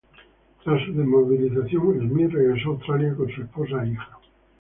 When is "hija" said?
3.89-4.09